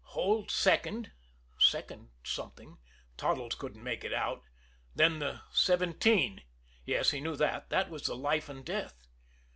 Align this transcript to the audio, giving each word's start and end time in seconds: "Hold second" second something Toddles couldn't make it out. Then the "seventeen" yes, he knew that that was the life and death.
"Hold 0.17 0.49
second" 0.49 1.11
second 1.59 2.09
something 2.23 2.79
Toddles 3.17 3.53
couldn't 3.53 3.83
make 3.83 4.03
it 4.03 4.11
out. 4.15 4.41
Then 4.95 5.19
the 5.19 5.43
"seventeen" 5.51 6.41
yes, 6.83 7.11
he 7.11 7.21
knew 7.21 7.35
that 7.35 7.69
that 7.69 7.91
was 7.91 8.07
the 8.07 8.15
life 8.15 8.49
and 8.49 8.65
death. 8.65 9.05